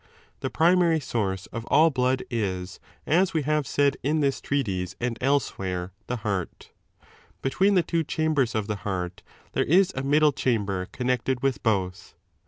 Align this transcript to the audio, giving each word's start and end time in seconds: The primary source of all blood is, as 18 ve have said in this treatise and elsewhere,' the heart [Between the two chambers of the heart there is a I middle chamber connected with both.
The 0.39 0.49
primary 0.49 0.99
source 0.99 1.45
of 1.53 1.63
all 1.65 1.91
blood 1.91 2.23
is, 2.31 2.79
as 3.05 3.29
18 3.35 3.39
ve 3.39 3.45
have 3.51 3.67
said 3.67 3.97
in 4.01 4.19
this 4.19 4.41
treatise 4.41 4.95
and 4.99 5.15
elsewhere,' 5.21 5.91
the 6.07 6.15
heart 6.25 6.71
[Between 7.43 7.75
the 7.75 7.83
two 7.83 8.03
chambers 8.03 8.55
of 8.55 8.65
the 8.65 8.77
heart 8.77 9.21
there 9.53 9.63
is 9.63 9.91
a 9.93 9.99
I 9.99 10.01
middle 10.01 10.31
chamber 10.33 10.87
connected 10.91 11.43
with 11.43 11.61
both. 11.61 12.15